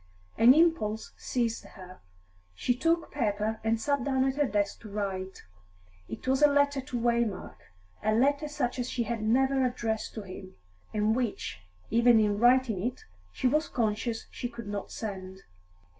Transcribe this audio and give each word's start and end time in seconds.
An 0.35 0.55
impulse 0.55 1.13
seized 1.15 1.63
her; 1.63 2.01
she 2.55 2.75
took 2.75 3.11
paper 3.11 3.59
and 3.63 3.79
sat 3.79 4.03
down 4.03 4.25
at 4.25 4.35
her 4.35 4.47
desk 4.47 4.81
to 4.81 4.89
write. 4.89 5.43
It 6.07 6.27
was 6.27 6.41
a 6.41 6.47
letter 6.47 6.81
to 6.81 6.99
Waymark, 6.99 7.57
a 8.01 8.11
letter 8.15 8.47
such 8.47 8.79
as 8.79 8.89
she 8.89 9.03
had 9.03 9.21
never 9.21 9.63
addressed 9.63 10.15
to 10.15 10.23
him, 10.23 10.55
and 10.91 11.15
which, 11.15 11.59
even 11.91 12.19
in 12.19 12.39
writing 12.39 12.81
it, 12.81 13.03
she 13.31 13.45
was 13.47 13.67
conscious 13.69 14.25
she 14.31 14.49
could 14.49 14.65
not 14.67 14.91
send. 14.91 15.43